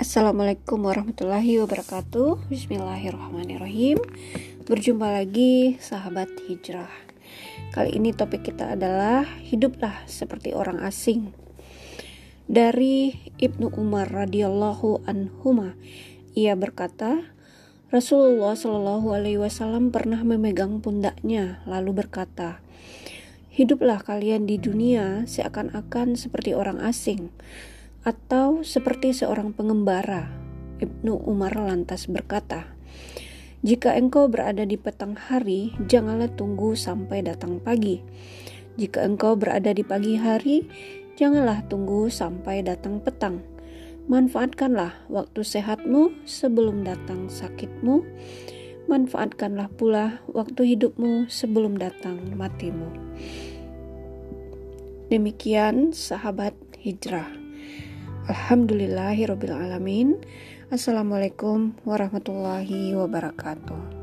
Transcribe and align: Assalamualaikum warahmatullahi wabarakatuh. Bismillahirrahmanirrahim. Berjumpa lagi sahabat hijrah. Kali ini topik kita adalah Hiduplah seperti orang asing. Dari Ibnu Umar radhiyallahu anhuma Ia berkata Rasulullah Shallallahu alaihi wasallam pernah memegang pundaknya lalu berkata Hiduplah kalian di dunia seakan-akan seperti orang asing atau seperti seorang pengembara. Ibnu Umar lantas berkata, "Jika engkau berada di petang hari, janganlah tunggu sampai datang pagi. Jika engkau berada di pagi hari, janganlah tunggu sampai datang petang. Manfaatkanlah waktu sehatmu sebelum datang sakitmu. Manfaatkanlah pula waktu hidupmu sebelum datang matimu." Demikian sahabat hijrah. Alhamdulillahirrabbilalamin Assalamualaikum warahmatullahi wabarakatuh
Assalamualaikum 0.00 0.80
warahmatullahi 0.88 1.60
wabarakatuh. 1.60 2.48
Bismillahirrahmanirrahim. 2.48 4.00
Berjumpa 4.64 5.12
lagi 5.12 5.76
sahabat 5.76 6.32
hijrah. 6.48 6.88
Kali 7.76 8.00
ini 8.00 8.16
topik 8.16 8.48
kita 8.48 8.80
adalah 8.80 9.28
Hiduplah 9.44 10.08
seperti 10.08 10.56
orang 10.56 10.80
asing. 10.80 11.36
Dari 12.48 13.12
Ibnu 13.44 13.76
Umar 13.76 14.08
radhiyallahu 14.08 15.04
anhuma 15.04 15.76
Ia 16.32 16.56
berkata 16.56 17.36
Rasulullah 17.92 18.56
Shallallahu 18.56 19.12
alaihi 19.12 19.36
wasallam 19.36 19.92
pernah 19.92 20.24
memegang 20.24 20.80
pundaknya 20.80 21.60
lalu 21.68 22.00
berkata 22.00 22.64
Hiduplah 23.52 24.00
kalian 24.00 24.48
di 24.48 24.56
dunia 24.56 25.28
seakan-akan 25.28 26.16
seperti 26.16 26.56
orang 26.56 26.80
asing 26.80 27.28
atau 28.00 28.64
seperti 28.64 29.12
seorang 29.12 29.52
pengembara. 29.52 30.32
Ibnu 30.80 31.28
Umar 31.28 31.52
lantas 31.60 32.08
berkata, 32.08 32.72
"Jika 33.60 33.92
engkau 34.00 34.32
berada 34.32 34.64
di 34.64 34.80
petang 34.80 35.12
hari, 35.12 35.76
janganlah 35.84 36.32
tunggu 36.32 36.72
sampai 36.72 37.20
datang 37.20 37.60
pagi. 37.60 38.00
Jika 38.80 39.04
engkau 39.04 39.36
berada 39.36 39.76
di 39.76 39.84
pagi 39.84 40.16
hari, 40.16 40.64
janganlah 41.20 41.68
tunggu 41.68 42.08
sampai 42.08 42.64
datang 42.64 43.04
petang. 43.04 43.44
Manfaatkanlah 44.08 45.04
waktu 45.12 45.44
sehatmu 45.44 46.24
sebelum 46.24 46.88
datang 46.88 47.28
sakitmu. 47.28 48.00
Manfaatkanlah 48.88 49.68
pula 49.76 50.24
waktu 50.32 50.74
hidupmu 50.74 51.28
sebelum 51.28 51.76
datang 51.76 52.32
matimu." 52.32 52.88
Demikian 55.12 55.92
sahabat 55.92 56.56
hijrah. 56.80 57.39
Alhamdulillahirrabbilalamin 58.28 60.20
Assalamualaikum 60.68 61.72
warahmatullahi 61.88 62.92
wabarakatuh 62.92 63.99